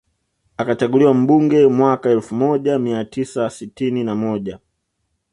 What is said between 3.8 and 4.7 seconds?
na moja